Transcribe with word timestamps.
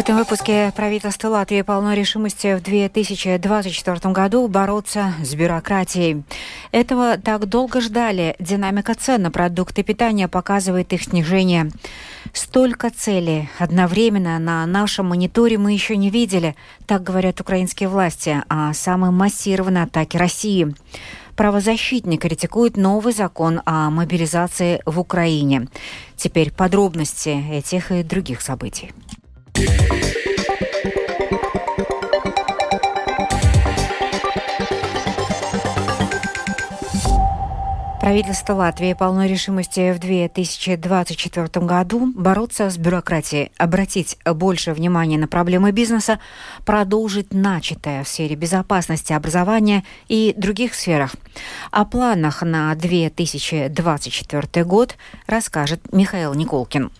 этом 0.00 0.16
выпуске 0.16 0.72
правительство 0.74 1.28
Латвии 1.28 1.60
полно 1.60 1.92
решимости 1.92 2.56
в 2.56 2.62
2024 2.62 4.14
году 4.14 4.48
бороться 4.48 5.12
с 5.22 5.34
бюрократией. 5.34 6.22
Этого 6.72 7.18
так 7.18 7.44
долго 7.44 7.82
ждали. 7.82 8.34
Динамика 8.38 8.94
цен 8.94 9.20
на 9.20 9.30
продукты 9.30 9.82
питания 9.82 10.26
показывает 10.26 10.94
их 10.94 11.02
снижение. 11.02 11.70
Столько 12.32 12.88
целей 12.88 13.50
одновременно 13.58 14.38
на 14.38 14.64
нашем 14.64 15.10
мониторе 15.10 15.58
мы 15.58 15.74
еще 15.74 15.98
не 15.98 16.08
видели, 16.08 16.56
так 16.86 17.02
говорят 17.02 17.38
украинские 17.42 17.90
власти, 17.90 18.42
о 18.48 18.72
самой 18.72 19.10
массированной 19.10 19.82
атаке 19.82 20.16
России. 20.16 20.74
Правозащитник 21.36 22.22
критикует 22.22 22.78
новый 22.78 23.12
закон 23.12 23.60
о 23.66 23.90
мобилизации 23.90 24.80
в 24.86 24.98
Украине. 24.98 25.68
Теперь 26.16 26.50
подробности 26.52 27.44
этих 27.52 27.92
и 27.92 28.02
других 28.02 28.40
событий. 28.40 28.92
Правительство 38.00 38.54
Латвии 38.54 38.94
полно 38.94 39.26
решимости 39.26 39.92
в 39.92 39.98
2024 39.98 41.66
году 41.66 42.10
бороться 42.16 42.70
с 42.70 42.78
бюрократией, 42.78 43.52
обратить 43.58 44.16
больше 44.24 44.72
внимания 44.72 45.18
на 45.18 45.28
проблемы 45.28 45.70
бизнеса, 45.70 46.18
продолжить 46.64 47.34
начатое 47.34 48.02
в 48.02 48.08
сфере 48.08 48.36
безопасности, 48.36 49.12
образования 49.12 49.84
и 50.08 50.32
других 50.34 50.74
сферах. 50.74 51.14
О 51.70 51.84
планах 51.84 52.40
на 52.40 52.74
2024 52.74 54.64
год 54.64 54.96
расскажет 55.26 55.92
Михаил 55.92 56.32
Николкин. 56.32 56.90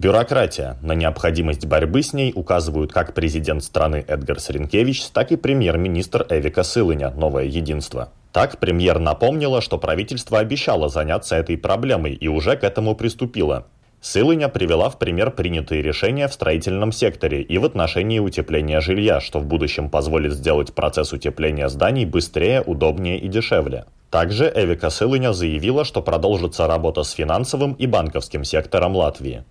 Бюрократия. 0.00 0.76
На 0.82 0.94
необходимость 0.94 1.66
борьбы 1.66 2.02
с 2.02 2.12
ней 2.12 2.32
указывают 2.34 2.92
как 2.92 3.14
президент 3.14 3.62
страны 3.62 4.04
Эдгар 4.08 4.40
Саренкевич, 4.40 5.06
так 5.10 5.30
и 5.30 5.36
премьер-министр 5.36 6.26
Эвика 6.28 6.64
Сылыня 6.64 7.10
«Новое 7.10 7.44
единство». 7.44 8.10
Так, 8.32 8.58
премьер 8.58 8.98
напомнила, 8.98 9.60
что 9.60 9.76
правительство 9.78 10.38
обещало 10.38 10.88
заняться 10.88 11.36
этой 11.36 11.58
проблемой 11.58 12.14
и 12.14 12.28
уже 12.28 12.56
к 12.56 12.64
этому 12.64 12.96
приступило. 12.96 13.66
Сылыня 14.00 14.48
привела 14.48 14.88
в 14.88 14.98
пример 14.98 15.30
принятые 15.30 15.80
решения 15.80 16.26
в 16.26 16.32
строительном 16.32 16.90
секторе 16.90 17.42
и 17.42 17.58
в 17.58 17.64
отношении 17.64 18.18
утепления 18.18 18.80
жилья, 18.80 19.20
что 19.20 19.38
в 19.38 19.46
будущем 19.46 19.90
позволит 19.90 20.32
сделать 20.32 20.72
процесс 20.72 21.12
утепления 21.12 21.68
зданий 21.68 22.04
быстрее, 22.04 22.62
удобнее 22.62 23.18
и 23.18 23.28
дешевле. 23.28 23.84
Также 24.10 24.50
Эвика 24.52 24.90
Сылыня 24.90 25.32
заявила, 25.32 25.84
что 25.84 26.02
продолжится 26.02 26.66
работа 26.66 27.02
с 27.04 27.12
финансовым 27.12 27.74
и 27.74 27.86
банковским 27.86 28.44
сектором 28.44 28.96
Латвии. 28.96 29.44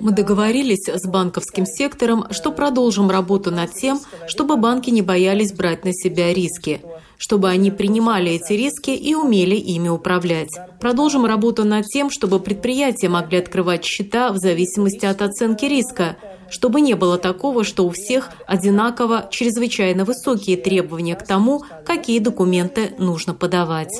Мы 0.00 0.12
договорились 0.12 0.88
с 0.88 1.06
банковским 1.08 1.66
сектором, 1.66 2.26
что 2.30 2.52
продолжим 2.52 3.10
работу 3.10 3.50
над 3.50 3.72
тем, 3.72 4.00
чтобы 4.26 4.56
банки 4.56 4.90
не 4.90 5.02
боялись 5.02 5.52
брать 5.52 5.84
на 5.84 5.92
себя 5.92 6.32
риски 6.32 6.80
чтобы 7.16 7.48
они 7.48 7.70
принимали 7.70 8.32
эти 8.32 8.52
риски 8.52 8.90
и 8.90 9.14
умели 9.14 9.54
ими 9.54 9.88
управлять. 9.88 10.50
Продолжим 10.80 11.24
работу 11.24 11.64
над 11.64 11.86
тем, 11.86 12.10
чтобы 12.10 12.40
предприятия 12.40 13.08
могли 13.08 13.38
открывать 13.38 13.84
счета 13.84 14.32
в 14.32 14.36
зависимости 14.36 15.06
от 15.06 15.22
оценки 15.22 15.64
риска, 15.64 16.16
чтобы 16.54 16.80
не 16.80 16.94
было 16.94 17.18
такого, 17.18 17.64
что 17.64 17.84
у 17.84 17.90
всех 17.90 18.30
одинаково 18.46 19.26
чрезвычайно 19.28 20.04
высокие 20.04 20.56
требования 20.56 21.16
к 21.16 21.26
тому, 21.26 21.64
какие 21.84 22.20
документы 22.20 22.92
нужно 22.96 23.34
подавать. 23.34 23.90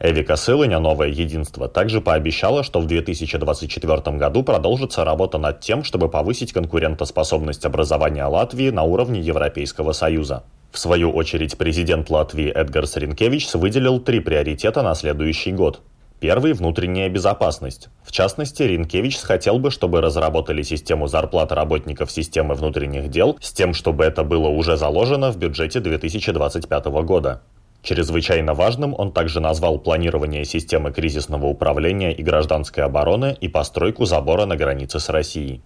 Эвика 0.00 0.36
Сылыня, 0.36 0.78
новое 0.78 1.08
единство, 1.08 1.68
также 1.68 2.00
пообещала, 2.00 2.62
что 2.62 2.80
в 2.80 2.86
2024 2.86 4.16
году 4.16 4.42
продолжится 4.42 5.04
работа 5.04 5.36
над 5.36 5.60
тем, 5.60 5.84
чтобы 5.84 6.08
повысить 6.08 6.54
конкурентоспособность 6.54 7.66
образования 7.66 8.24
Латвии 8.24 8.70
на 8.70 8.84
уровне 8.84 9.20
Европейского 9.20 9.92
Союза. 9.92 10.44
В 10.72 10.78
свою 10.78 11.10
очередь, 11.10 11.58
президент 11.58 12.08
Латвии 12.08 12.50
Эдгар 12.50 12.86
Саренкевич 12.86 13.52
выделил 13.52 14.00
три 14.00 14.20
приоритета 14.20 14.82
на 14.82 14.94
следующий 14.94 15.52
год. 15.52 15.82
Первый– 16.18 16.52
внутренняя 16.54 17.10
безопасность. 17.10 17.88
В 18.02 18.10
частности, 18.10 18.62
Ринкевич 18.62 19.18
хотел 19.18 19.58
бы, 19.58 19.70
чтобы 19.70 20.00
разработали 20.00 20.62
систему 20.62 21.08
зарплат 21.08 21.52
работников 21.52 22.10
системы 22.10 22.54
внутренних 22.54 23.10
дел 23.10 23.36
с 23.42 23.52
тем, 23.52 23.74
чтобы 23.74 24.04
это 24.04 24.24
было 24.24 24.48
уже 24.48 24.78
заложено 24.78 25.30
в 25.30 25.36
бюджете 25.36 25.80
2025 25.80 26.86
года. 26.86 27.42
Чрезвычайно 27.82 28.54
важным 28.54 28.94
он 28.96 29.12
также 29.12 29.40
назвал 29.40 29.78
планирование 29.78 30.46
системы 30.46 30.90
кризисного 30.90 31.46
управления 31.46 32.12
и 32.12 32.22
гражданской 32.22 32.82
обороны 32.82 33.36
и 33.38 33.46
постройку 33.48 34.06
забора 34.06 34.46
на 34.46 34.56
границе 34.56 34.98
с 34.98 35.10
Россией. 35.10 35.62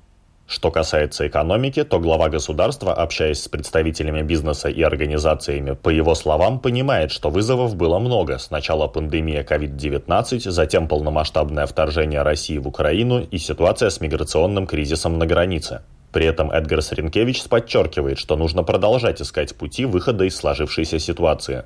Что 0.50 0.72
касается 0.72 1.28
экономики, 1.28 1.84
то 1.84 2.00
глава 2.00 2.28
государства, 2.28 2.92
общаясь 2.92 3.40
с 3.40 3.46
представителями 3.46 4.22
бизнеса 4.22 4.68
и 4.68 4.82
организациями, 4.82 5.76
по 5.76 5.90
его 5.90 6.16
словам, 6.16 6.58
понимает, 6.58 7.12
что 7.12 7.30
вызовов 7.30 7.76
было 7.76 8.00
много. 8.00 8.36
Сначала 8.38 8.88
пандемия 8.88 9.44
COVID-19, 9.44 10.50
затем 10.50 10.88
полномасштабное 10.88 11.66
вторжение 11.66 12.22
России 12.22 12.58
в 12.58 12.66
Украину 12.66 13.20
и 13.20 13.38
ситуация 13.38 13.90
с 13.90 14.00
миграционным 14.00 14.66
кризисом 14.66 15.20
на 15.20 15.26
границе. 15.26 15.82
При 16.10 16.26
этом 16.26 16.50
Эдгар 16.50 16.82
Саренкевич 16.82 17.44
подчеркивает, 17.44 18.18
что 18.18 18.36
нужно 18.36 18.64
продолжать 18.64 19.22
искать 19.22 19.54
пути 19.54 19.84
выхода 19.84 20.24
из 20.24 20.34
сложившейся 20.34 20.98
ситуации. 20.98 21.62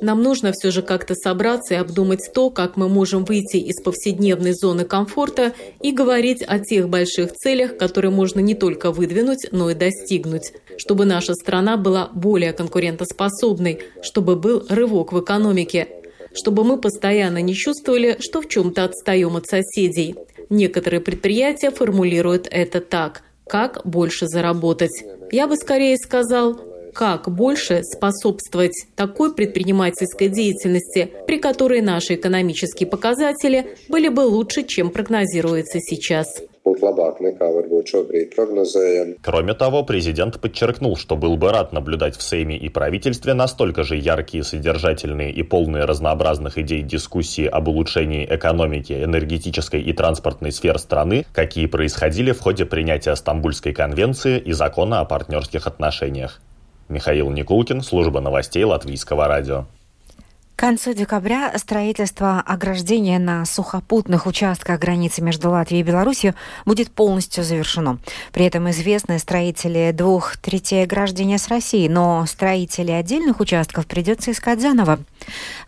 Нам 0.00 0.22
нужно 0.22 0.52
все 0.52 0.70
же 0.70 0.82
как-то 0.82 1.14
собраться 1.14 1.74
и 1.74 1.76
обдумать 1.76 2.30
то, 2.34 2.50
как 2.50 2.76
мы 2.76 2.88
можем 2.88 3.24
выйти 3.24 3.56
из 3.56 3.80
повседневной 3.82 4.52
зоны 4.52 4.84
комфорта 4.84 5.52
и 5.80 5.92
говорить 5.92 6.42
о 6.46 6.58
тех 6.58 6.88
больших 6.88 7.32
целях, 7.32 7.76
которые 7.76 8.10
можно 8.10 8.40
не 8.40 8.54
только 8.54 8.90
выдвинуть, 8.90 9.46
но 9.52 9.70
и 9.70 9.74
достигнуть, 9.74 10.52
чтобы 10.76 11.04
наша 11.04 11.34
страна 11.34 11.76
была 11.76 12.10
более 12.12 12.52
конкурентоспособной, 12.52 13.80
чтобы 14.02 14.36
был 14.36 14.64
рывок 14.68 15.12
в 15.12 15.20
экономике, 15.20 15.88
чтобы 16.34 16.64
мы 16.64 16.78
постоянно 16.78 17.40
не 17.40 17.54
чувствовали, 17.54 18.16
что 18.20 18.42
в 18.42 18.48
чем-то 18.48 18.84
отстаем 18.84 19.36
от 19.36 19.46
соседей. 19.46 20.16
Некоторые 20.50 21.00
предприятия 21.00 21.70
формулируют 21.70 22.48
это 22.50 22.80
так– 22.80 23.22
как 23.48 23.80
больше 23.84 24.28
заработать. 24.28 25.04
Я 25.32 25.48
бы 25.48 25.56
скорее 25.56 25.96
сказал, 25.96 26.60
как 26.98 27.30
больше 27.30 27.84
способствовать 27.84 28.74
такой 28.96 29.32
предпринимательской 29.32 30.26
деятельности, 30.26 31.08
при 31.28 31.38
которой 31.38 31.80
наши 31.80 32.16
экономические 32.16 32.88
показатели 32.88 33.76
были 33.88 34.08
бы 34.08 34.22
лучше, 34.22 34.64
чем 34.64 34.90
прогнозируется 34.90 35.78
сейчас. 35.78 36.42
Кроме 39.22 39.54
того, 39.54 39.84
президент 39.84 40.40
подчеркнул, 40.40 40.96
что 40.96 41.16
был 41.16 41.36
бы 41.36 41.52
рад 41.52 41.72
наблюдать 41.72 42.16
в 42.16 42.22
Сейме 42.22 42.58
и 42.58 42.68
правительстве 42.68 43.32
настолько 43.32 43.84
же 43.84 43.94
яркие, 43.94 44.42
содержательные 44.42 45.30
и 45.30 45.44
полные 45.44 45.84
разнообразных 45.84 46.58
идей 46.58 46.82
дискуссии 46.82 47.46
об 47.46 47.68
улучшении 47.68 48.26
экономики, 48.28 49.04
энергетической 49.04 49.80
и 49.80 49.92
транспортной 49.92 50.50
сфер 50.50 50.80
страны, 50.80 51.24
какие 51.32 51.66
происходили 51.66 52.32
в 52.32 52.40
ходе 52.40 52.66
принятия 52.66 53.14
Стамбульской 53.14 53.72
конвенции 53.72 54.40
и 54.40 54.50
закона 54.50 54.98
о 54.98 55.04
партнерских 55.04 55.68
отношениях. 55.68 56.40
Михаил 56.88 57.30
Никулкин, 57.30 57.82
служба 57.82 58.20
новостей 58.20 58.64
Латвийского 58.64 59.28
радио. 59.28 59.66
К 60.58 60.62
концу 60.62 60.92
декабря 60.92 61.56
строительство 61.56 62.40
ограждения 62.40 63.20
на 63.20 63.44
сухопутных 63.44 64.26
участках 64.26 64.80
границы 64.80 65.22
между 65.22 65.50
Латвией 65.50 65.82
и 65.82 65.84
Беларусью 65.84 66.34
будет 66.66 66.90
полностью 66.90 67.44
завершено. 67.44 67.98
При 68.32 68.44
этом 68.44 68.68
известны 68.70 69.20
строители 69.20 69.92
двух 69.94 70.36
третей 70.36 70.82
ограждения 70.82 71.38
с 71.38 71.46
Россией, 71.46 71.88
но 71.88 72.26
строители 72.26 72.90
отдельных 72.90 73.38
участков 73.38 73.86
придется 73.86 74.32
искать 74.32 74.60
заново. 74.60 74.98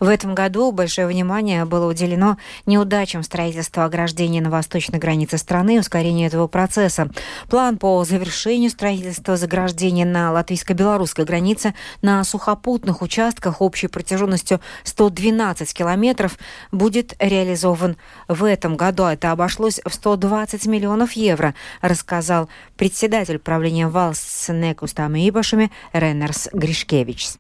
В 0.01 0.09
этом 0.09 0.35
году 0.35 0.73
большое 0.73 1.07
внимание 1.07 1.65
было 1.67 1.89
уделено 1.89 2.37
неудачам 2.67 3.23
строительства 3.23 3.85
ограждения 3.85 4.41
на 4.41 4.51
восточной 4.51 4.99
границе 4.99 5.39
страны 5.39 5.77
и 5.77 5.79
ускорению 5.79 6.27
этого 6.27 6.49
процесса. 6.49 7.11
План 7.49 7.79
по 7.79 8.03
завершению 8.05 8.71
строительства 8.71 9.37
заграждения 9.37 10.05
на 10.05 10.33
латвийско-белорусской 10.33 11.25
границе 11.25 11.75
на 12.03 12.25
сухопутных 12.25 13.03
участках 13.03 13.61
общей 13.61 13.87
протяженностью 13.87 14.61
112 14.84 15.74
километров 15.74 16.38
будет 16.72 17.16
реализован 17.20 17.98
в 18.28 18.44
этом 18.44 18.76
году. 18.78 19.04
Это 19.04 19.32
обошлось 19.32 19.80
в 19.86 19.94
120 19.94 20.66
миллионов 20.66 21.14
евро, 21.14 21.54
рассказал 21.82 22.50
председатель 22.78 23.40
правления 23.40 23.88
valsts 23.88 24.50
nekustām 24.52 25.16
īpašumi 25.20 25.70
Ренерс 25.94 26.50
Гришкевичs. 26.54 27.38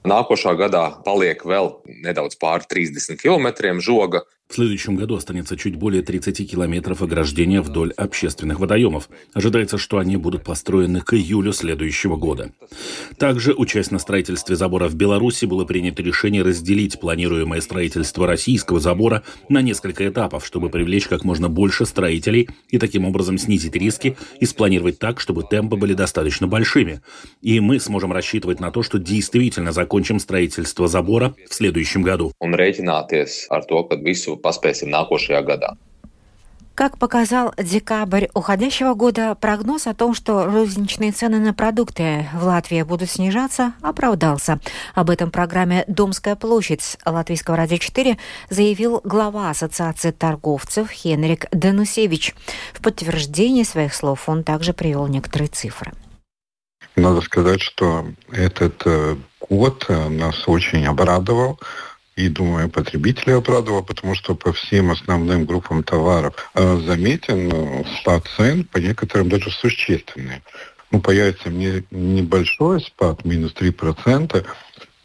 Nākošā 0.00 0.54
gadā 0.56 0.84
paliek 1.04 1.42
vēl 1.44 1.74
nedaudz 2.04 2.38
pāri 2.40 2.64
30 2.64 3.20
km 3.20 3.76
žoga, 3.84 4.24
В 4.47 4.53
следующем 4.53 4.95
году 4.95 5.15
останется 5.15 5.57
чуть 5.57 5.75
более 5.75 6.03
30 6.03 6.49
километров 6.49 7.01
ограждения 7.01 7.61
вдоль 7.61 7.91
общественных 7.93 8.59
водоемов. 8.59 9.09
Ожидается, 9.33 9.77
что 9.79 9.97
они 9.97 10.17
будут 10.17 10.43
построены 10.43 11.01
к 11.01 11.13
июлю 11.15 11.51
следующего 11.51 12.15
года. 12.15 12.51
Также, 13.17 13.53
участь 13.53 13.91
на 13.91 13.97
строительстве 13.97 14.55
забора 14.55 14.87
в 14.87 14.95
Беларуси, 14.95 15.45
было 15.45 15.65
принято 15.65 16.03
решение 16.03 16.43
разделить 16.43 16.99
планируемое 16.99 17.59
строительство 17.59 18.27
российского 18.27 18.79
забора 18.79 19.23
на 19.49 19.63
несколько 19.63 20.07
этапов, 20.07 20.45
чтобы 20.45 20.69
привлечь 20.69 21.07
как 21.07 21.23
можно 21.23 21.49
больше 21.49 21.85
строителей 21.87 22.47
и 22.69 22.77
таким 22.77 23.05
образом 23.05 23.39
снизить 23.39 23.75
риски 23.75 24.15
и 24.39 24.45
спланировать 24.45 24.99
так, 24.99 25.19
чтобы 25.19 25.43
темпы 25.43 25.75
были 25.75 25.95
достаточно 25.95 26.47
большими. 26.47 27.01
И 27.41 27.59
мы 27.59 27.79
сможем 27.79 28.13
рассчитывать 28.13 28.59
на 28.59 28.69
то, 28.69 28.83
что 28.83 28.99
действительно 28.99 29.71
закончим 29.71 30.19
строительство 30.19 30.87
забора 30.87 31.33
в 31.49 31.53
следующем 31.53 32.03
году. 32.03 32.31
Paspēsim 34.41 34.89
nākošajā 34.89 35.41
gadā. 35.45 35.75
Как 36.75 36.97
показал 36.97 37.53
декабрь 37.57 38.27
уходящего 38.33 38.95
года, 38.95 39.33
прогноз 39.39 39.87
о 39.87 39.93
том, 39.93 40.13
что 40.13 40.43
розничные 40.43 41.13
цены 41.13 41.39
на 41.39 41.53
продукты 41.53 42.27
в 42.33 42.43
Латвии 42.43 42.81
будут 42.81 43.09
снижаться, 43.09 43.71
оправдался. 43.81 44.59
Об 44.93 45.09
этом 45.09 45.31
программе 45.31 45.85
«Домская 45.87 46.35
площадь» 46.35 46.97
Латвийского 47.05 47.55
радио 47.55 47.77
4 47.77 48.17
заявил 48.49 48.99
глава 49.05 49.51
Ассоциации 49.51 50.11
торговцев 50.11 50.91
Хенрик 50.91 51.45
Данусевич. 51.51 52.35
В 52.73 52.81
подтверждение 52.81 53.63
своих 53.63 53.93
слов 53.93 54.27
он 54.27 54.43
также 54.43 54.73
привел 54.73 55.07
некоторые 55.07 55.47
цифры. 55.47 55.93
Надо 56.97 57.21
сказать, 57.21 57.61
что 57.61 58.05
этот 58.33 58.81
э, 58.85 59.15
год 59.49 59.85
э, 59.87 60.09
нас 60.09 60.45
очень 60.47 60.85
обрадовал 60.85 61.57
и, 62.15 62.29
думаю, 62.29 62.69
потребители 62.69 63.31
обрадовал, 63.31 63.83
потому 63.83 64.15
что 64.15 64.35
по 64.35 64.53
всем 64.53 64.91
основным 64.91 65.45
группам 65.45 65.83
товаров 65.83 66.33
э, 66.53 66.81
заметен 66.85 67.51
э, 67.51 67.83
спад 67.99 68.25
цен, 68.37 68.63
по 68.63 68.77
некоторым 68.77 69.29
даже 69.29 69.51
существенный. 69.51 70.41
Ну, 70.91 71.01
появится 71.01 71.49
не, 71.49 71.83
небольшой 71.91 72.79
спад, 72.79 73.25
минус 73.25 73.53
3%, 73.53 74.45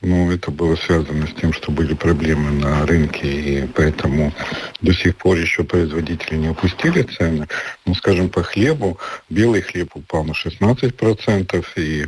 но 0.02 0.32
это 0.32 0.50
было 0.50 0.76
связано 0.76 1.26
с 1.26 1.34
тем, 1.34 1.52
что 1.52 1.72
были 1.72 1.94
проблемы 1.94 2.52
на 2.52 2.86
рынке, 2.86 3.28
и 3.28 3.66
поэтому 3.66 4.32
до 4.80 4.94
сих 4.94 5.16
пор 5.16 5.36
еще 5.36 5.64
производители 5.64 6.36
не 6.36 6.46
опустили 6.48 7.02
цены. 7.02 7.46
Ну, 7.84 7.94
скажем, 7.94 8.30
по 8.30 8.42
хлебу, 8.42 8.98
белый 9.28 9.60
хлеб 9.60 9.90
упал 9.94 10.24
на 10.24 10.32
16%, 10.32 11.64
и 11.76 12.06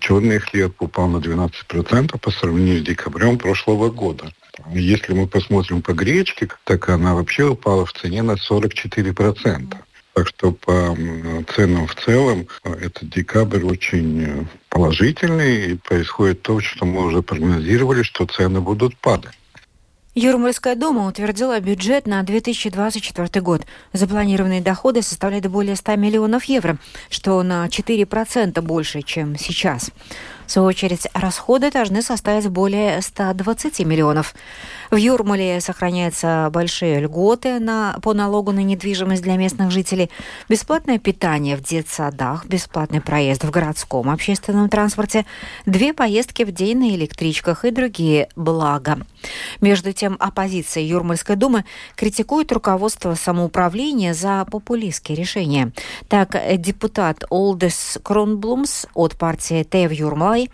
черный 0.00 0.38
хлеб 0.38 0.80
упал 0.80 1.08
на 1.08 1.18
12% 1.18 2.18
по 2.18 2.30
сравнению 2.30 2.80
с 2.80 2.82
декабрем 2.82 3.38
прошлого 3.38 3.90
года. 3.90 4.32
Если 4.72 5.12
мы 5.12 5.26
посмотрим 5.26 5.82
по 5.82 5.92
гречке, 5.92 6.48
так 6.64 6.88
она 6.88 7.14
вообще 7.14 7.44
упала 7.44 7.84
в 7.84 7.92
цене 7.92 8.22
на 8.22 8.32
44%. 8.32 9.76
Так 10.14 10.28
что 10.28 10.52
по 10.52 10.96
ценам 11.54 11.86
в 11.86 11.94
целом 11.94 12.48
э, 12.64 12.72
этот 12.86 13.10
декабрь 13.10 13.62
очень 13.64 14.22
э, 14.22 14.44
положительный, 14.70 15.72
и 15.72 15.74
происходит 15.74 16.40
то, 16.40 16.58
что 16.60 16.86
мы 16.86 17.04
уже 17.04 17.20
прогнозировали, 17.20 18.02
что 18.02 18.24
цены 18.24 18.62
будут 18.62 18.96
падать. 18.96 19.34
Юрмальская 20.18 20.76
дума 20.76 21.06
утвердила 21.06 21.60
бюджет 21.60 22.06
на 22.06 22.22
2024 22.22 23.42
год. 23.42 23.66
Запланированные 23.92 24.62
доходы 24.62 25.02
составляют 25.02 25.46
более 25.48 25.76
100 25.76 25.96
миллионов 25.96 26.44
евро, 26.44 26.78
что 27.10 27.42
на 27.42 27.66
4% 27.66 28.58
больше, 28.62 29.02
чем 29.02 29.36
сейчас. 29.36 29.90
В 30.46 30.50
свою 30.52 30.68
очередь, 30.68 31.08
расходы 31.12 31.70
должны 31.72 32.02
составить 32.02 32.48
более 32.48 33.02
120 33.02 33.80
миллионов. 33.80 34.34
В 34.90 34.96
Юрмале 34.96 35.60
сохраняются 35.60 36.48
большие 36.52 37.00
льготы 37.00 37.58
на, 37.58 37.98
по 38.00 38.14
налогу 38.14 38.52
на 38.52 38.60
недвижимость 38.60 39.22
для 39.22 39.36
местных 39.36 39.72
жителей, 39.72 40.08
бесплатное 40.48 41.00
питание 41.00 41.56
в 41.56 41.62
детсадах, 41.62 42.46
бесплатный 42.46 43.00
проезд 43.00 43.42
в 43.42 43.50
городском 43.50 44.08
общественном 44.08 44.68
транспорте, 44.68 45.26
две 45.66 45.92
поездки 45.92 46.44
в 46.44 46.52
день 46.52 46.78
на 46.78 46.94
электричках 46.94 47.64
и 47.64 47.72
другие 47.72 48.28
блага. 48.36 49.00
Между 49.60 49.92
тем, 49.92 50.05
оппозиция 50.14 50.84
Юрмальской 50.84 51.36
думы 51.36 51.64
критикует 51.96 52.52
руководство 52.52 53.14
самоуправления 53.14 54.14
за 54.14 54.46
популистские 54.50 55.16
решения. 55.16 55.72
Так, 56.08 56.36
депутат 56.58 57.24
Олдес 57.30 57.98
Кронблумс 58.02 58.86
от 58.94 59.16
партии 59.16 59.62
ТЭВ 59.64 59.92
Юрмалай 59.92 60.50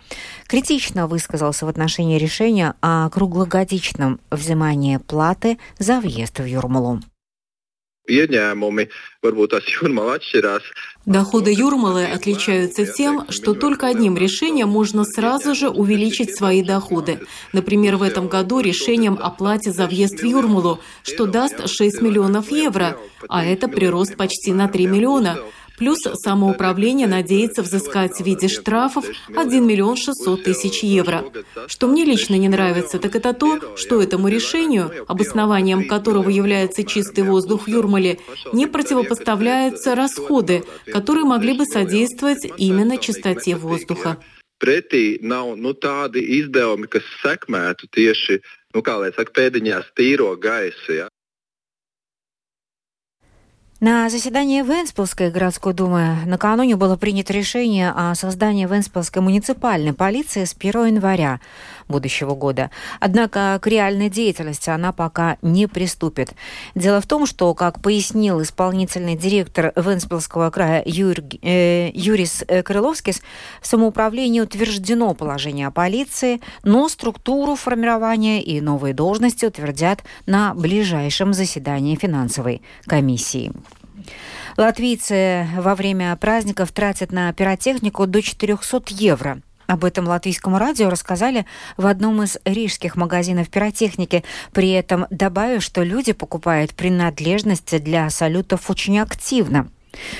критично 0.47 1.07
высказался 1.07 1.65
в 1.65 1.69
отношении 1.69 2.17
решения 2.17 2.73
о 2.81 3.09
круглогодичном 3.09 4.19
взимании 4.31 4.97
платы 4.97 5.59
за 5.79 5.99
въезд 5.99 6.39
в 6.39 6.45
Юрмалу. 6.45 6.99
Доходы 11.05 11.53
Юрмалы 11.53 12.05
отличаются 12.05 12.85
тем, 12.85 13.25
что 13.29 13.53
только 13.53 13.87
одним 13.87 14.17
решением 14.17 14.69
можно 14.69 15.05
сразу 15.05 15.55
же 15.55 15.69
увеличить 15.69 16.35
свои 16.35 16.63
доходы. 16.63 17.21
Например, 17.53 17.95
в 17.95 18.03
этом 18.03 18.27
году 18.27 18.59
решением 18.59 19.17
о 19.21 19.29
плате 19.29 19.71
за 19.71 19.87
въезд 19.87 20.19
в 20.19 20.25
Юрмалу, 20.25 20.79
что 21.03 21.27
даст 21.27 21.69
6 21.69 22.01
миллионов 22.01 22.51
евро, 22.51 22.97
а 23.29 23.45
это 23.45 23.69
прирост 23.69 24.17
почти 24.17 24.51
на 24.51 24.67
3 24.67 24.87
миллиона. 24.87 25.39
Плюс 25.77 25.99
самоуправление 26.01 27.07
надеется 27.07 27.61
взыскать 27.61 28.17
в 28.19 28.23
виде 28.23 28.47
штрафов 28.47 29.05
1 29.35 29.65
миллион 29.65 29.95
600 29.95 30.43
тысяч 30.43 30.83
евро. 30.83 31.25
Что 31.67 31.87
мне 31.87 32.05
лично 32.05 32.35
не 32.35 32.49
нравится, 32.49 32.99
так 32.99 33.15
это 33.15 33.33
то, 33.33 33.77
что 33.77 34.01
этому 34.01 34.27
решению, 34.27 34.91
обоснованием 35.07 35.87
которого 35.87 36.29
является 36.29 36.83
чистый 36.83 37.23
воздух 37.23 37.65
в 37.65 37.67
Юрмале, 37.67 38.19
не 38.51 38.67
противопоставляются 38.67 39.95
расходы, 39.95 40.63
которые 40.91 41.25
могли 41.25 41.57
бы 41.57 41.65
содействовать 41.65 42.45
именно 42.57 42.97
чистоте 42.97 43.55
воздуха. 43.55 44.17
Pretī 44.63 45.19
nav 45.19 45.57
nu, 45.59 45.73
tādi 45.75 46.21
izdevumi, 46.39 46.87
kas 46.87 47.03
sekmētu 47.19 47.89
tieši, 47.91 48.37
nu, 48.71 48.79
saka, 48.79 49.31
pēdiņās 49.35 49.91
tīro 49.97 50.29
gaisu. 50.39 51.03
Ja? 51.03 51.07
На 53.83 54.09
заседании 54.09 54.61
Венспилской 54.61 55.29
городской 55.29 55.73
думы 55.73 56.15
накануне 56.25 56.77
было 56.77 56.95
принято 56.95 57.33
решение 57.33 57.91
о 57.93 58.15
создании 58.15 58.65
Венспилской 58.65 59.21
муниципальной 59.21 59.91
полиции 59.91 60.45
с 60.45 60.55
1 60.57 60.85
января 60.85 61.41
будущего 61.89 62.33
года. 62.33 62.71
Однако 63.01 63.59
к 63.61 63.67
реальной 63.67 64.09
деятельности 64.09 64.69
она 64.69 64.93
пока 64.93 65.37
не 65.41 65.67
приступит. 65.67 66.33
Дело 66.75 67.01
в 67.01 67.07
том, 67.07 67.25
что, 67.25 67.53
как 67.53 67.81
пояснил 67.81 68.41
исполнительный 68.41 69.17
директор 69.17 69.73
Венспилского 69.75 70.49
края 70.49 70.81
Юр, 70.85 71.17
э, 71.41 71.91
Юрис 71.93 72.45
Крыловскис, 72.63 73.21
в 73.61 73.67
самоуправлении 73.67 74.39
утверждено 74.39 75.13
положение 75.13 75.67
о 75.67 75.71
полиции, 75.71 76.39
но 76.63 76.87
структуру 76.87 77.55
формирования 77.55 78.41
и 78.41 78.61
новые 78.61 78.93
должности 78.93 79.45
утвердят 79.45 80.03
на 80.25 80.53
ближайшем 80.53 81.33
заседании 81.33 81.97
финансовой 81.97 82.61
комиссии. 82.85 83.51
Латвийцы 84.57 85.47
во 85.57 85.75
время 85.75 86.15
праздников 86.15 86.71
тратят 86.71 87.11
на 87.11 87.31
пиротехнику 87.33 88.07
до 88.07 88.21
400 88.21 88.83
евро. 88.89 89.41
Об 89.65 89.85
этом 89.85 90.07
латвийскому 90.07 90.57
радио 90.57 90.89
рассказали 90.89 91.45
в 91.77 91.85
одном 91.85 92.21
из 92.21 92.37
рижских 92.45 92.95
магазинов 92.95 93.49
пиротехники, 93.49 94.23
при 94.51 94.71
этом 94.71 95.07
добавив, 95.09 95.63
что 95.63 95.83
люди 95.83 96.13
покупают 96.13 96.73
принадлежности 96.73 97.77
для 97.77 98.09
салютов 98.09 98.69
очень 98.69 98.99
активно. 98.99 99.69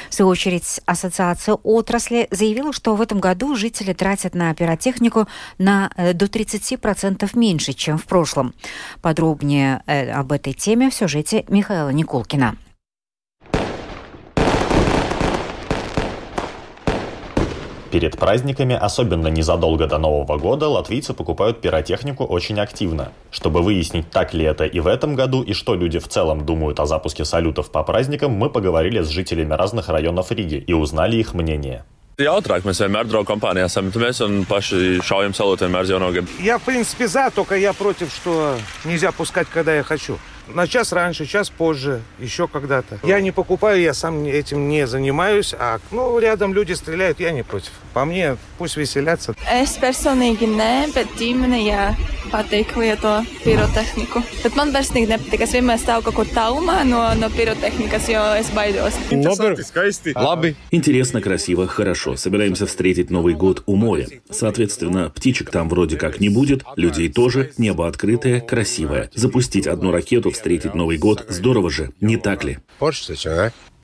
В 0.09 0.13
свою 0.13 0.29
очередь, 0.29 0.81
Ассоциация 0.85 1.55
отрасли 1.55 2.27
заявила, 2.31 2.73
что 2.73 2.95
в 2.95 3.01
этом 3.01 3.19
году 3.19 3.55
жители 3.55 3.93
тратят 3.93 4.35
на 4.35 4.53
пиротехнику 4.53 5.27
на 5.57 5.91
э, 5.95 6.13
до 6.13 6.25
30% 6.25 7.29
меньше, 7.33 7.73
чем 7.73 7.97
в 7.97 8.05
прошлом. 8.05 8.53
Подробнее 9.01 9.81
э, 9.87 10.11
об 10.11 10.31
этой 10.31 10.53
теме 10.53 10.89
в 10.89 10.93
сюжете 10.93 11.43
Михаила 11.47 11.89
Никулкина. 11.89 12.55
Перед 17.93 18.17
праздниками, 18.17 18.75
особенно 18.75 19.27
незадолго 19.27 19.85
до 19.85 19.99
Нового 19.99 20.39
года, 20.39 20.67
латвийцы 20.67 21.13
покупают 21.13 21.61
пиротехнику 21.61 22.23
очень 22.23 22.59
активно. 22.59 23.11
Чтобы 23.29 23.61
выяснить, 23.61 24.09
так 24.09 24.33
ли 24.33 24.43
это 24.45 24.65
и 24.65 24.79
в 24.79 24.87
этом 24.87 25.13
году, 25.13 25.43
и 25.43 25.53
что 25.53 25.75
люди 25.75 25.99
в 25.99 26.07
целом 26.07 26.43
думают 26.43 26.79
о 26.79 26.87
запуске 26.87 27.23
салютов 27.23 27.69
по 27.69 27.83
праздникам, 27.83 28.31
мы 28.31 28.49
поговорили 28.49 29.03
с 29.03 29.09
жителями 29.09 29.53
разных 29.53 29.89
районов 29.89 30.31
Риги 30.31 30.55
и 30.55 30.73
узнали 30.73 31.17
их 31.17 31.35
мнение. 31.35 31.83
Я, 36.39 36.57
в 36.57 36.63
принципе, 36.63 37.07
за, 37.07 37.29
только 37.29 37.57
я 37.57 37.73
против, 37.73 38.11
что 38.11 38.57
нельзя 38.85 39.11
пускать, 39.11 39.47
когда 39.53 39.75
я 39.75 39.83
хочу. 39.83 40.17
На 40.47 40.67
час 40.67 40.91
раньше, 40.91 41.25
час 41.25 41.49
позже, 41.49 42.01
еще 42.19 42.47
когда-то. 42.47 42.99
Я 43.03 43.21
не 43.21 43.31
покупаю, 43.31 43.81
я 43.81 43.93
сам 43.93 44.25
этим 44.25 44.67
не 44.67 44.85
занимаюсь, 44.87 45.55
а 45.57 45.79
ну, 45.91 46.19
рядом 46.19 46.53
люди 46.53 46.73
стреляют, 46.73 47.19
я 47.19 47.31
не 47.31 47.43
против. 47.43 47.71
По 47.93 48.05
мне, 48.05 48.37
пусть 48.57 48.75
веселятся. 48.75 49.35
Es 49.45 49.77
personīgi 49.77 50.47
nē, 50.49 50.89
bet 50.95 51.13
ģimene, 51.13 51.59
jā, 51.61 51.91
patīk 52.33 52.73
lieto 52.75 53.11
pirotehniku. 53.43 54.23
Bet 54.41 54.57
man 54.57 54.73
personīgi 54.73 55.11
nepatīk. 55.11 55.43
Es 55.45 55.53
vienmēr 55.53 55.77
stāvu 55.77 56.07
kaut 56.07 56.17
kur 56.17 56.31
tālumā 56.33 56.79
no, 56.89 57.03
no 57.19 57.29
pirotehnikas, 57.29 58.09
jo 58.09 58.23
es 58.39 58.49
baidos. 58.55 58.97
Labi. 60.15 60.55
Интересно, 60.71 61.21
красиво, 61.21 61.67
хорошо. 61.67 62.15
Собираемся 62.15 62.65
встретить 62.65 63.11
Новый 63.11 63.35
год 63.35 63.61
у 63.67 63.75
моря. 63.75 64.07
Соответственно, 64.29 65.11
птичек 65.15 65.51
там 65.51 65.69
вроде 65.69 65.97
как 65.97 66.19
не 66.19 66.29
будет, 66.29 66.63
людей 66.75 67.09
тоже, 67.09 67.51
небо 67.59 67.87
открытое, 67.87 68.41
красивое. 68.41 69.11
Запустить 69.13 69.67
одну 69.67 69.91
ракету, 69.91 70.31
встретить 70.33 70.75
Новый 70.75 70.97
год, 70.97 71.25
здорово 71.29 71.69
же, 71.69 71.91
не 72.01 72.17
так 72.17 72.43
ли? 72.43 72.59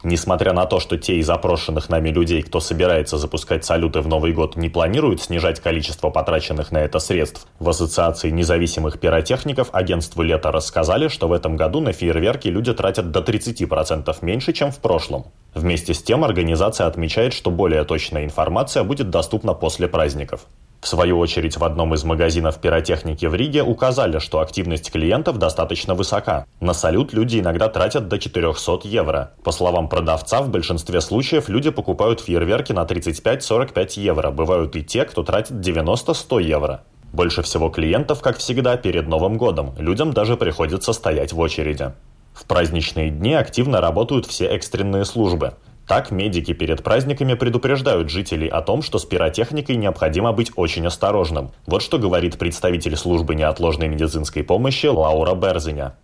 Несмотря 0.01 0.53
на 0.53 0.65
то, 0.65 0.79
что 0.79 0.97
те 0.97 1.17
из 1.17 1.29
опрошенных 1.29 1.89
нами 1.89 2.09
людей, 2.09 2.41
кто 2.41 2.61
собирается 2.61 3.17
запускать 3.17 3.65
салюты 3.65 3.99
в 3.99 4.07
Новый 4.07 4.31
год, 4.31 4.55
не 4.55 4.69
планируют 4.69 5.21
снижать 5.21 5.59
количество 5.59 6.09
потраченных 6.09 6.71
на 6.71 6.77
это 6.77 6.99
средств, 6.99 7.47
в 7.59 7.67
Ассоциации 7.67 8.29
независимых 8.29 8.99
пиротехников 8.99 9.69
агентству 9.73 10.23
«Лето» 10.23 10.53
рассказали, 10.53 11.09
что 11.09 11.27
в 11.27 11.33
этом 11.33 11.57
году 11.57 11.81
на 11.81 11.91
фейерверки 11.91 12.47
люди 12.47 12.73
тратят 12.73 13.11
до 13.11 13.19
30% 13.19 14.15
меньше, 14.21 14.53
чем 14.53 14.71
в 14.71 14.79
прошлом. 14.79 15.25
Вместе 15.53 15.93
с 15.93 16.01
тем 16.01 16.23
организация 16.23 16.87
отмечает, 16.87 17.33
что 17.33 17.51
более 17.51 17.83
точная 17.83 18.23
информация 18.23 18.83
будет 18.83 19.09
доступна 19.09 19.53
после 19.53 19.89
праздников. 19.89 20.45
В 20.81 20.87
свою 20.87 21.19
очередь, 21.19 21.57
в 21.57 21.63
одном 21.63 21.93
из 21.93 22.05
магазинов 22.05 22.59
пиротехники 22.59 23.25
в 23.25 23.35
Риге 23.35 23.63
указали, 23.63 24.19
что 24.19 24.39
активность 24.39 24.91
клиентов 24.91 25.37
достаточно 25.37 25.93
высока. 25.93 26.45
На 26.61 26.73
салют 26.73 27.11
люди 27.11 27.39
иногда 27.39 27.67
тратят 27.67 28.07
до 28.07 28.17
400 28.17 28.87
евро. 28.87 29.31
По 29.43 29.51
словам 29.51 29.89
продавца, 29.89 30.41
в 30.41 30.49
большинстве 30.49 31.01
случаев 31.01 31.49
люди 31.49 31.69
покупают 31.69 32.21
фейерверки 32.21 32.71
на 32.71 32.83
35-45 32.83 33.99
евро. 33.99 34.31
Бывают 34.31 34.75
и 34.77 34.83
те, 34.83 35.03
кто 35.03 35.23
тратит 35.23 35.57
90-100 35.57 36.43
евро. 36.43 36.81
Больше 37.11 37.41
всего 37.41 37.69
клиентов, 37.69 38.21
как 38.21 38.37
всегда, 38.37 38.77
перед 38.77 39.07
Новым 39.07 39.37
годом. 39.37 39.73
Людям 39.77 40.13
даже 40.13 40.37
приходится 40.37 40.93
стоять 40.93 41.33
в 41.33 41.39
очереди. 41.39 41.91
В 42.33 42.45
праздничные 42.45 43.09
дни 43.09 43.33
активно 43.33 43.81
работают 43.81 44.25
все 44.25 44.45
экстренные 44.45 45.03
службы. 45.03 45.55
Так, 45.89 46.11
медики 46.11 46.53
перед 46.53 46.83
праздниками 46.83 47.33
предупреждают 47.33 48.11
жителей 48.11 48.47
о 48.47 48.61
том, 48.61 48.83
что 48.83 48.99
с 48.99 49.05
пиротехникой 49.05 49.75
необходимо 49.75 50.31
быть 50.33 50.51
очень 50.55 50.85
осторожным. 50.85 51.49
Вот 51.65 51.81
что 51.81 51.97
говорит 51.97 52.37
представитель 52.37 52.95
службы 52.95 53.33
неотложной 53.33 53.87
медицинской 53.87 54.43
помощи 54.43 54.85
Лаура 54.85 55.33
Берзиня. 55.33 55.95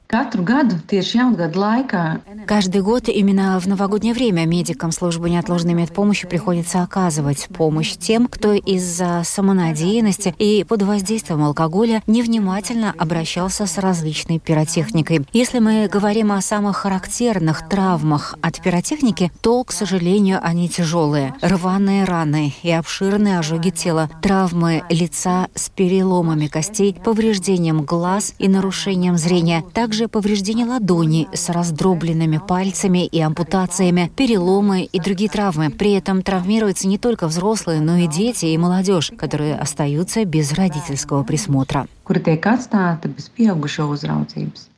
Каждый 2.48 2.82
год 2.82 3.10
именно 3.10 3.60
в 3.60 3.68
новогоднее 3.68 4.14
время 4.14 4.46
медикам 4.46 4.92
службы 4.92 5.30
неотложной 5.30 5.74
медпомощи 5.74 6.28
приходится 6.28 6.82
оказывать 6.82 7.48
помощь 7.56 7.96
тем, 7.96 8.28
кто 8.28 8.54
из-за 8.54 9.22
самонадеянности 9.24 10.34
и 10.40 10.64
под 10.64 10.84
воздействием 10.84 11.44
алкоголя 11.44 12.02
невнимательно 12.08 12.94
обращался 12.98 13.66
с 13.66 13.78
различной 13.78 14.40
пиротехникой. 14.40 15.26
Если 15.34 15.60
мы 15.60 15.88
говорим 15.92 16.32
о 16.32 16.42
самых 16.42 16.78
характерных 16.78 17.68
травмах 17.68 18.36
от 18.42 18.62
пиротехники, 18.62 19.32
то, 19.42 19.64
к 19.64 19.75
сожалению, 19.76 20.40
они 20.42 20.70
тяжелые. 20.70 21.36
Рваные 21.42 22.06
раны 22.06 22.54
и 22.64 22.72
обширные 22.72 23.40
ожоги 23.40 23.70
тела, 23.70 24.10
травмы 24.22 24.84
лица 24.90 25.48
с 25.54 25.70
переломами 25.70 26.48
костей, 26.48 26.96
повреждением 27.04 27.84
глаз 27.84 28.34
и 28.40 28.48
нарушением 28.48 29.18
зрения. 29.18 29.64
Также 29.74 30.08
повреждения 30.08 30.66
ладони 30.66 31.28
с 31.34 31.50
раздробленными 31.50 32.40
пальцами 32.48 33.06
и 33.06 33.20
ампутациями, 33.20 34.12
переломы 34.16 34.84
и 34.84 35.00
другие 35.00 35.30
травмы. 35.30 35.70
При 35.70 35.92
этом 35.94 36.22
травмируются 36.22 36.88
не 36.88 36.98
только 36.98 37.28
взрослые, 37.28 37.82
но 37.82 37.98
и 37.98 38.08
дети 38.08 38.46
и 38.46 38.58
молодежь, 38.58 39.12
которые 39.18 39.56
остаются 39.56 40.26
без 40.26 40.54
родительского 40.54 41.24
присмотра. 41.24 41.88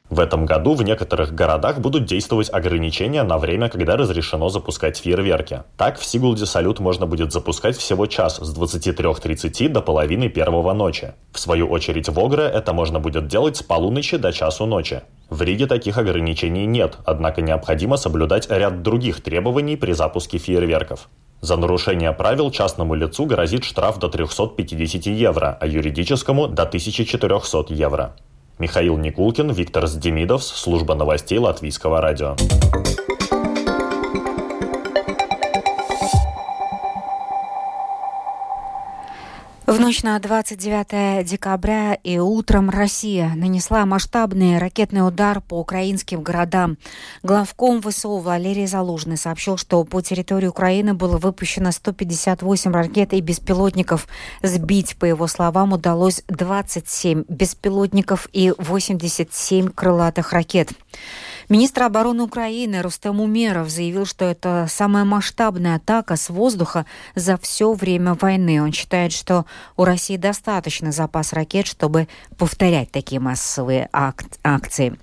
В 0.09 0.21
этом 0.21 0.45
году 0.45 0.73
в 0.73 0.83
некоторых 0.83 1.35
городах 1.35 1.79
будут 1.79 2.05
действовать 2.05 2.49
ограничения 2.53 3.23
на 3.23 3.37
время, 3.37 3.67
когда 3.67 3.97
разрешено 3.97 4.47
запускать 4.47 4.97
фейерверки. 4.97 5.63
Так, 5.75 5.99
в 5.99 6.05
Сигулде 6.05 6.45
салют 6.45 6.79
можно 6.79 7.05
будет 7.05 7.33
запускать 7.33 7.75
всего 7.75 8.05
час 8.05 8.37
с 8.37 8.57
23.30 8.57 9.67
до 9.67 9.81
половины 9.81 10.29
первого 10.29 10.73
ночи. 10.73 11.13
В 11.33 11.39
свою 11.39 11.67
очередь 11.67 12.07
в 12.07 12.17
Огре 12.19 12.45
это 12.45 12.71
можно 12.71 12.99
будет 12.99 13.27
делать 13.27 13.57
с 13.57 13.63
полуночи 13.63 14.15
до 14.15 14.31
часу 14.31 14.65
ночи. 14.65 15.01
В 15.29 15.41
Риге 15.41 15.67
таких 15.67 15.97
ограничений 15.97 16.65
нет, 16.65 16.97
однако 17.05 17.41
необходимо 17.41 17.97
соблюдать 17.97 18.49
ряд 18.49 18.81
других 18.81 19.21
требований 19.21 19.75
при 19.75 19.91
запуске 19.91 20.37
фейерверков. 20.37 21.09
За 21.41 21.57
нарушение 21.57 22.13
правил 22.13 22.49
частному 22.49 22.95
лицу 22.95 23.25
грозит 23.25 23.65
штраф 23.65 23.99
до 23.99 24.07
350 24.07 25.05
евро, 25.07 25.57
а 25.59 25.67
юридическому– 25.67 26.47
до 26.47 26.63
1400 26.63 27.73
евро. 27.73 28.15
Михаил 28.59 28.97
Никулкин, 28.97 29.51
Виктор 29.51 29.85
Сдемидовс, 29.85 30.47
служба 30.47 30.95
новостей 30.95 31.37
Латвийского 31.37 32.01
радио. 32.01 32.35
В 39.77 39.79
ночь 39.79 40.01
на 40.01 40.17
29 40.17 41.23
декабря 41.23 41.93
и 41.93 42.17
утром 42.17 42.71
Россия 42.71 43.33
нанесла 43.35 43.85
масштабный 43.85 44.57
ракетный 44.57 45.07
удар 45.07 45.39
по 45.39 45.59
украинским 45.59 46.23
городам. 46.23 46.79
Главком 47.21 47.83
ВСУ 47.83 48.17
Валерий 48.17 48.65
Залужный 48.65 49.17
сообщил, 49.17 49.55
что 49.55 49.83
по 49.83 50.01
территории 50.01 50.47
Украины 50.47 50.95
было 50.95 51.19
выпущено 51.19 51.71
158 51.71 52.71
ракет 52.71 53.13
и 53.13 53.21
беспилотников. 53.21 54.07
Сбить, 54.41 54.97
по 54.97 55.05
его 55.05 55.27
словам, 55.27 55.73
удалось 55.73 56.23
27 56.27 57.25
беспилотников 57.29 58.29
и 58.33 58.55
87 58.57 59.69
крылатых 59.69 60.33
ракет. 60.33 60.71
Министр 61.49 61.83
обороны 61.83 62.23
Украины 62.23 62.81
Рустем 62.81 63.21
Умеров 63.21 63.69
заявил, 63.69 64.05
что 64.05 64.25
это 64.25 64.65
самая 64.69 65.05
масштабная 65.05 65.77
атака 65.77 66.17
с 66.17 66.29
воздуха 66.29 66.85
за 67.15 67.37
все 67.37 67.71
время 67.71 68.15
войны. 68.15 68.61
Он 68.61 68.73
считает, 68.73 69.13
что 69.13 69.45
у 69.77 69.85
России 69.85 70.17
достаточно 70.17 70.91
запас 70.91 71.31
ракет, 71.31 71.65
чтобы 71.65 72.09
повторять 72.37 72.91
такие 72.91 73.21
массовые 73.21 73.87
ак- 73.93 74.25
акции, 74.43 74.99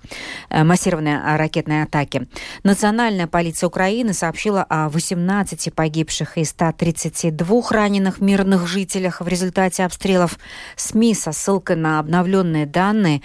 э, 0.50 0.64
массированные 0.64 1.18
ракетные 1.36 1.84
атаки. 1.84 2.28
Национальная 2.62 3.26
полиция 3.26 3.68
Украины 3.68 4.12
сообщила 4.12 4.66
о 4.68 4.90
18 4.90 5.70
погибших 5.72 6.36
и 6.36 6.44
132 6.44 7.70
раненых 7.70 8.20
мирных 8.20 8.66
жителях 8.66 9.22
в 9.22 9.28
результате 9.28 9.82
обстрелов. 9.84 10.38
СМИ 10.76 11.14
со 11.14 11.32
ссылкой 11.32 11.76
на 11.76 12.00
обновленные 12.00 12.66
данные 12.66 13.22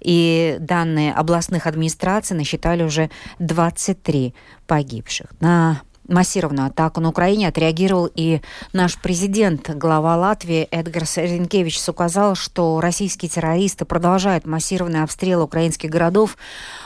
и 0.00 0.56
данные 0.60 1.12
областных 1.12 1.66
администраций 1.66 2.36
насчитали 2.36 2.82
уже 2.82 3.10
23 3.38 4.34
погибших. 4.66 5.28
На 5.40 5.82
массированную 6.08 6.68
атаку 6.68 7.00
на 7.00 7.10
Украине 7.10 7.48
отреагировал 7.48 8.10
и 8.14 8.40
наш 8.72 9.00
президент, 9.00 9.70
глава 9.70 10.16
Латвии 10.16 10.66
Эдгарс 10.70 11.18
Ренкевич 11.18 11.80
указал, 11.88 12.34
что 12.34 12.80
российские 12.80 13.28
террористы 13.28 13.84
продолжают 13.84 14.46
массированные 14.46 15.02
обстрелы 15.02 15.44
украинских 15.44 15.90
городов. 15.90 16.36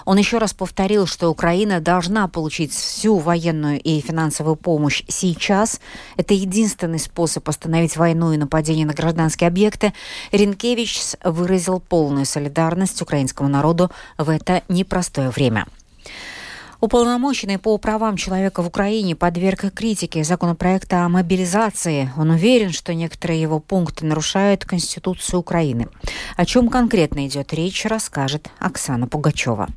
Он 0.04 0.18
еще 0.18 0.38
раз 0.38 0.52
повторил, 0.52 1.06
что 1.06 1.28
Украина 1.28 1.80
должна 1.80 2.28
получить 2.28 2.72
всю 2.72 3.16
военную 3.18 3.80
и 3.80 4.00
финансовую 4.00 4.56
помощь 4.56 5.04
сейчас. 5.08 5.80
Это 6.16 6.34
единственный 6.34 6.98
способ 6.98 7.48
остановить 7.48 7.96
войну 7.96 8.32
и 8.32 8.36
нападение 8.36 8.86
на 8.86 8.92
гражданские 8.92 9.48
объекты. 9.48 9.92
Ренкевич 10.32 11.00
выразил 11.24 11.80
полную 11.80 12.26
солидарность 12.26 13.00
украинскому 13.00 13.48
народу 13.48 13.90
в 14.18 14.28
это 14.28 14.62
непростое 14.68 15.30
время. 15.30 15.66
Уполномоченный 16.82 17.58
по 17.58 17.78
правам 17.78 18.16
человека 18.16 18.60
в 18.60 18.66
Украине 18.66 19.14
подверг 19.14 19.72
критике 19.72 20.24
законопроекта 20.24 21.04
о 21.04 21.08
мобилизации. 21.08 22.10
Он 22.16 22.30
уверен, 22.30 22.72
что 22.72 22.92
некоторые 22.92 23.40
его 23.40 23.60
пункты 23.60 24.04
нарушают 24.04 24.64
Конституцию 24.64 25.38
Украины. 25.38 25.86
О 26.36 26.44
чем 26.44 26.68
конкретно 26.68 27.24
идет 27.28 27.52
речь, 27.52 27.84
расскажет 27.84 28.50
Оксана 28.58 29.06
Пугачева. 29.06 29.68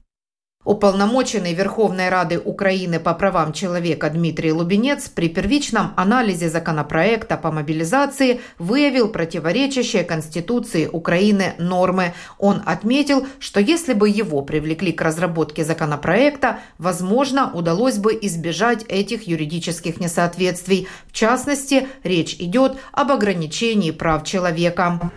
Уполномоченный 0.65 1.53
Верховной 1.53 2.09
Рады 2.09 2.39
Украины 2.39 2.99
по 2.99 3.13
правам 3.13 3.53
человека 3.53 4.09
Дмитрий 4.09 4.51
Лубенец 4.51 5.09
при 5.09 5.29
первичном 5.29 5.93
анализе 5.95 6.49
законопроекта 6.49 7.37
по 7.37 7.51
мобилизации 7.51 8.41
выявил 8.57 9.09
противоречащие 9.09 10.03
Конституции 10.03 10.89
Украины 10.91 11.53
нормы. 11.59 12.15
Он 12.39 12.63
отметил, 12.65 13.27
что 13.39 13.59
если 13.59 13.93
бы 13.93 14.09
его 14.09 14.41
привлекли 14.41 14.91
к 14.91 15.03
разработке 15.03 15.63
законопроекта, 15.63 16.59
возможно, 16.79 17.51
удалось 17.53 17.99
бы 17.99 18.17
избежать 18.19 18.83
этих 18.87 19.27
юридических 19.27 19.99
несоответствий. 19.99 20.87
В 21.07 21.13
частности, 21.13 21.87
речь 22.03 22.37
идет 22.39 22.75
об 22.91 23.11
ограничении 23.11 23.91
прав 23.91 24.23
человека 24.23 25.11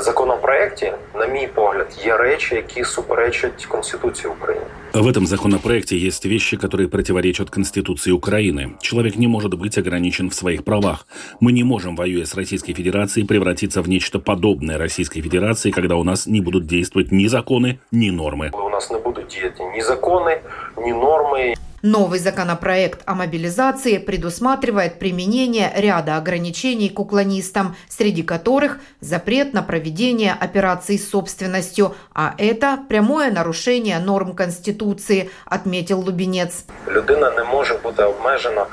законопроекті, 0.00 0.92
на 1.14 1.26
мій 1.26 1.48
погляд, 1.54 1.86
є 2.04 2.16
речі, 2.16 2.54
які 2.54 2.84
суперечать 2.84 3.66
Конституції 3.66 4.32
України. 4.32 4.66
В 4.94 5.06
этом 5.06 5.26
законопроекте 5.26 5.96
есть 5.96 6.26
вещи, 6.26 6.56
которые 6.56 6.86
противоречат 6.86 7.50
Конституции 7.50 8.12
Украины. 8.12 8.70
Человек 8.80 9.16
не 9.16 9.26
может 9.26 9.54
быть 9.54 9.76
ограничен 9.76 10.28
в 10.28 10.34
своих 10.34 10.62
правах. 10.62 11.06
Мы 11.40 11.50
не 11.50 11.64
можем, 11.64 11.96
воюя 11.96 12.24
с 12.24 12.36
Российской 12.36 12.74
Федерацией, 12.74 13.26
превратиться 13.26 13.82
в 13.82 13.88
нечто 13.88 14.20
подобное 14.20 14.78
Российской 14.78 15.20
Федерации, 15.20 15.72
когда 15.72 15.96
у 15.96 16.04
нас 16.04 16.28
не 16.28 16.40
будут 16.40 16.66
действовать 16.66 17.10
ни 17.10 17.26
законы, 17.26 17.80
ни 17.90 18.10
нормы. 18.10 18.52
Нас 18.79 18.89
не 18.89 18.97
будут 18.97 19.27
действовать 19.27 19.75
ни 19.75 19.81
законы, 19.81 20.41
ни 20.77 20.93
нормы. 20.93 21.53
Новый 21.81 22.17
законопроект 22.17 23.01
о 23.05 23.13
мобилизации 23.13 23.97
предусматривает 23.97 24.99
применение 24.99 25.69
ряда 25.75 26.15
ограничений 26.15 26.87
к 26.87 26.97
уклонистам, 26.97 27.75
среди 27.89 28.23
которых 28.23 28.79
запрет 29.01 29.53
на 29.53 29.63
проведение 29.63 30.31
операций 30.31 30.97
с 30.97 31.09
собственностью, 31.09 31.93
а 32.13 32.35
это 32.37 32.79
прямое 32.87 33.31
нарушение 33.31 33.99
норм 33.99 34.33
Конституции, 34.33 35.29
отметил 35.43 35.99
Лубенец. 35.99 36.63
Людина 36.87 37.33
не 37.35 37.43
может 37.43 37.81
быть 37.81 37.99
обмежена 37.99 38.67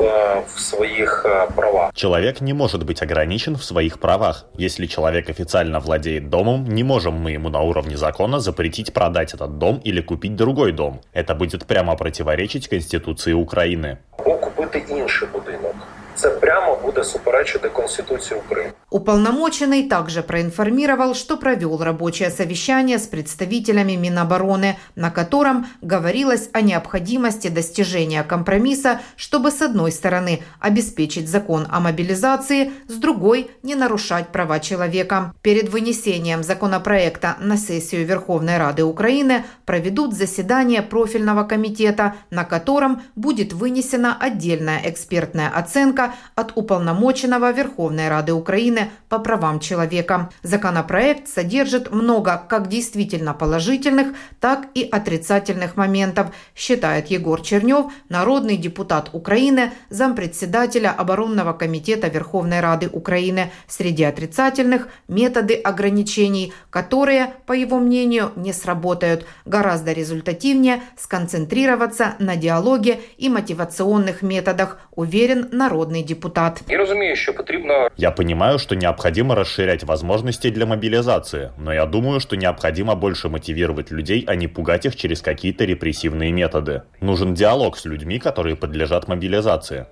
в 0.00 0.60
своих 0.60 1.24
э, 1.24 1.46
правах. 1.56 1.94
Человек 1.94 2.40
не 2.40 2.52
может 2.52 2.84
быть 2.84 3.02
ограничен 3.02 3.56
в 3.56 3.64
своих 3.64 3.98
правах. 3.98 4.46
Если 4.58 4.86
человек 4.86 5.30
официально 5.30 5.80
владеет 5.80 6.28
домом, 6.30 6.64
не 6.68 6.84
можем 6.84 7.14
мы 7.14 7.32
ему 7.32 7.48
на 7.48 7.60
уровне 7.60 7.96
закона 7.96 8.40
запретить 8.40 8.92
продать 8.92 9.34
этот 9.34 9.58
дом 9.58 9.80
или 9.84 10.00
купить 10.00 10.36
другой 10.36 10.72
дом. 10.72 11.00
Это 11.12 11.34
будет 11.34 11.66
прямо 11.66 11.96
противоречить 11.96 12.68
Конституции 12.68 13.32
Украины. 13.32 13.98
Купити 14.16 14.84
інший 14.88 15.28
будинок 15.32 15.49
Це 16.99 16.99
прямо 16.99 16.99
буде 16.99 17.03
суперечити 17.03 17.69
Конституції 17.69 18.39
України. 18.39 18.73
Уполномоченный 18.91 19.89
также 19.89 20.21
проинформировал, 20.21 21.13
что 21.15 21.37
провел 21.37 21.83
рабочее 21.83 22.29
совещание 22.29 22.97
с 22.97 23.07
представителями 23.07 23.97
Минобороны, 23.97 24.75
на 24.95 25.11
котором 25.11 25.65
говорилось 25.81 26.49
о 26.53 26.61
необходимости 26.61 27.49
достижения 27.49 28.23
компромисса, 28.23 28.99
чтобы 29.17 29.51
с 29.51 29.61
одной 29.61 29.91
стороны 29.91 30.39
обеспечить 30.61 31.27
закон 31.27 31.67
о 31.69 31.79
мобилизации, 31.79 32.71
с 32.87 32.93
другой – 32.93 33.63
не 33.63 33.75
нарушать 33.75 34.27
права 34.27 34.59
человека. 34.59 35.33
Перед 35.41 35.69
вынесением 35.69 36.43
законопроекта 36.43 37.35
на 37.39 37.57
сессию 37.57 38.05
Верховной 38.05 38.57
Рады 38.57 38.83
Украины 38.83 39.43
проведут 39.65 40.13
заседание 40.13 40.81
профильного 40.81 41.43
комитета, 41.43 42.13
на 42.31 42.45
котором 42.45 43.01
будет 43.15 43.51
вынесена 43.51 44.17
отдельная 44.19 44.81
экспертная 44.85 45.49
оценка 45.49 46.13
от 46.35 46.53
уполномоченного 46.55 46.88
Верховной 47.52 48.08
Рады 48.08 48.32
Украины 48.32 48.90
по 49.08 49.18
правам 49.18 49.60
человека. 49.60 50.30
Законопроект 50.42 51.28
содержит 51.28 51.92
много 51.92 52.42
как 52.48 52.68
действительно 52.68 53.34
положительных, 53.34 54.08
так 54.40 54.68
и 54.74 54.88
отрицательных 54.90 55.76
моментов, 55.76 56.28
считает 56.54 57.08
Егор 57.08 57.40
Чернев, 57.40 57.92
народный 58.08 58.56
депутат 58.56 59.10
Украины, 59.12 59.72
зампредседателя 59.88 60.90
оборонного 60.90 61.52
комитета 61.52 62.08
Верховной 62.08 62.60
Рады 62.60 62.88
Украины. 62.92 63.50
Среди 63.66 64.04
отрицательных– 64.04 64.88
методы 65.08 65.54
ограничений, 65.54 66.52
которые, 66.70 67.34
по 67.46 67.52
его 67.52 67.78
мнению, 67.78 68.32
не 68.36 68.52
сработают. 68.52 69.26
Гораздо 69.44 69.92
результативнее 69.92 70.82
сконцентрироваться 70.96 72.14
на 72.18 72.36
диалоге 72.36 73.00
и 73.18 73.28
мотивационных 73.28 74.22
методах, 74.22 74.78
уверен 74.92 75.48
народный 75.52 76.02
депутат. 76.02 76.62
Я 76.80 76.86
разумею, 76.86 77.14
что 77.14 77.34
потребно... 77.34 77.90
Я 77.98 78.10
понимаю, 78.10 78.58
что 78.58 78.74
необходимо 78.74 79.34
расширять 79.34 79.84
возможности 79.84 80.48
для 80.48 80.64
мобилизации, 80.64 81.52
но 81.58 81.74
я 81.74 81.84
думаю, 81.84 82.20
что 82.20 82.38
необходимо 82.38 82.94
больше 82.94 83.28
мотивировать 83.28 83.90
людей, 83.90 84.24
а 84.26 84.34
не 84.34 84.48
пугать 84.48 84.86
их 84.86 84.96
через 84.96 85.20
какие-то 85.20 85.66
репрессивные 85.66 86.32
методы. 86.32 86.84
Нужен 87.02 87.34
диалог 87.34 87.76
с 87.76 87.84
людьми, 87.84 88.18
которые 88.18 88.56
подлежат 88.56 89.08
мобилизации. 89.08 89.88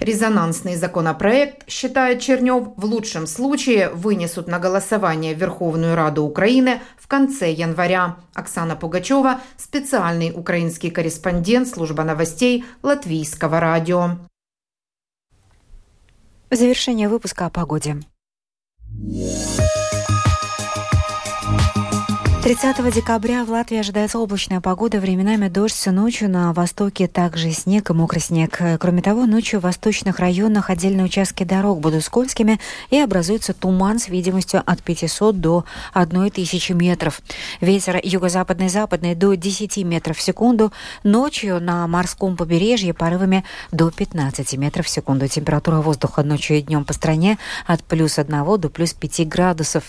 Резонансный 0.00 0.76
законопроект, 0.76 1.70
считает 1.70 2.20
Чернев, 2.20 2.74
в 2.76 2.84
лучшем 2.84 3.26
случае 3.26 3.88
вынесут 3.88 4.48
на 4.48 4.58
голосование 4.58 5.32
Верховную 5.32 5.96
Раду 5.96 6.24
Украины 6.24 6.80
в 6.98 7.08
конце 7.08 7.50
января. 7.50 8.16
Оксана 8.34 8.76
Пугачева, 8.76 9.40
специальный 9.56 10.30
украинский 10.34 10.90
корреспондент 10.90 11.68
служба 11.68 12.04
новостей 12.04 12.66
Латвийского 12.82 13.60
радио. 13.60 14.18
Завершение 16.52 17.08
выпуска 17.08 17.46
о 17.46 17.50
погоде. 17.50 18.02
30 22.42 22.94
декабря 22.94 23.44
в 23.44 23.50
Латвии 23.50 23.76
ожидается 23.76 24.18
облачная 24.18 24.62
погода, 24.62 24.98
временами 24.98 25.48
дождь, 25.48 25.86
ночью 25.86 26.30
на 26.30 26.54
востоке 26.54 27.06
также 27.06 27.50
снег 27.50 27.90
и 27.90 27.92
мокрый 27.92 28.22
снег. 28.22 28.58
Кроме 28.80 29.02
того, 29.02 29.26
ночью 29.26 29.60
в 29.60 29.64
восточных 29.64 30.18
районах 30.18 30.70
отдельные 30.70 31.04
участки 31.04 31.44
дорог 31.44 31.80
будут 31.80 32.02
скользкими 32.02 32.58
и 32.88 32.98
образуется 32.98 33.52
туман 33.52 33.98
с 33.98 34.08
видимостью 34.08 34.62
от 34.64 34.82
500 34.82 35.38
до 35.38 35.66
1000 35.92 36.72
метров. 36.72 37.20
Ветер 37.60 38.00
юго-западный 38.02 38.70
западный 38.70 39.14
до 39.14 39.34
10 39.34 39.76
метров 39.84 40.16
в 40.16 40.22
секунду. 40.22 40.72
Ночью 41.04 41.60
на 41.60 41.86
морском 41.86 42.38
побережье 42.38 42.94
порывами 42.94 43.44
до 43.70 43.90
15 43.90 44.54
метров 44.56 44.86
в 44.86 44.88
секунду. 44.88 45.28
Температура 45.28 45.76
воздуха 45.82 46.22
ночью 46.22 46.56
и 46.56 46.62
днем 46.62 46.86
по 46.86 46.94
стране 46.94 47.38
от 47.66 47.84
плюс 47.84 48.18
1 48.18 48.58
до 48.58 48.70
плюс 48.70 48.94
5 48.94 49.28
градусов. 49.28 49.84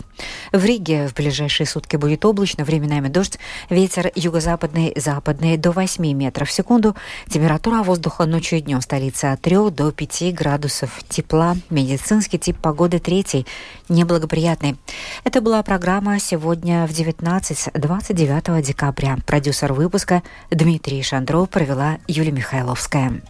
В 0.52 0.66
Риге 0.66 1.08
в 1.08 1.14
ближайшие 1.14 1.66
сутки 1.66 1.96
будет 1.96 2.26
облачно 2.26 2.41
облачно, 2.42 2.64
временами 2.64 3.08
дождь, 3.08 3.38
ветер 3.70 4.12
юго-западный, 4.16 4.94
западный 4.96 5.58
до 5.58 5.70
8 5.70 6.12
метров 6.14 6.50
в 6.50 6.52
секунду. 6.52 6.96
Температура 7.30 7.84
воздуха 7.84 8.26
ночью 8.26 8.58
и 8.58 8.64
днем 8.64 8.82
столицы 8.82 9.26
от 9.26 9.42
3 9.42 9.70
до 9.70 9.92
5 9.92 10.34
градусов 10.34 10.90
тепла. 11.08 11.56
Медицинский 11.70 12.40
тип 12.40 12.58
погоды 12.58 12.98
третий, 12.98 13.46
неблагоприятный. 13.90 14.76
Это 15.24 15.40
была 15.40 15.62
программа 15.62 16.20
сегодня 16.20 16.88
в 16.88 16.90
19-29 16.90 18.64
декабря. 18.64 19.18
Продюсер 19.28 19.74
выпуска 19.74 20.24
Дмитрий 20.50 21.04
Шандров 21.04 21.48
провела 21.48 22.00
Юлия 22.08 22.32
Михайловская. 22.32 23.22